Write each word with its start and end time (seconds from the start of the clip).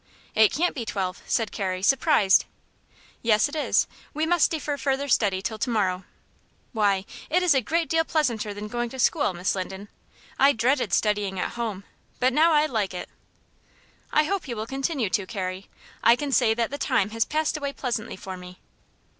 "It 0.33 0.51
can't 0.51 0.73
be 0.73 0.83
twelve," 0.83 1.21
said 1.27 1.51
Carrie, 1.51 1.83
surprised. 1.83 2.45
"Yes, 3.21 3.47
it 3.47 3.55
is. 3.55 3.85
We 4.15 4.25
must 4.25 4.49
defer 4.49 4.75
further 4.75 5.07
study 5.07 5.43
till 5.43 5.59
to 5.59 5.69
morrow." 5.69 6.05
"Why, 6.73 7.05
it 7.29 7.43
is 7.43 7.53
a 7.53 7.61
great 7.61 7.87
deal 7.87 8.03
pleasanter 8.03 8.51
than 8.51 8.67
going 8.67 8.89
to 8.89 8.97
school, 8.97 9.31
Miss 9.35 9.53
Linden. 9.53 9.89
I 10.39 10.53
dreaded 10.53 10.91
studying 10.91 11.39
at 11.39 11.51
home, 11.51 11.83
but 12.19 12.33
now 12.33 12.51
I 12.51 12.65
like 12.65 12.95
it." 12.95 13.09
"I 14.11 14.23
hope 14.23 14.47
you 14.47 14.55
will 14.55 14.65
continue 14.65 15.11
to, 15.11 15.27
Carrie. 15.27 15.69
I 16.03 16.15
can 16.15 16.31
say 16.31 16.55
that 16.55 16.71
the 16.71 16.79
time 16.79 17.11
has 17.11 17.23
passed 17.23 17.55
away 17.55 17.71
pleasantly 17.71 18.15
for 18.15 18.37
me." 18.37 18.57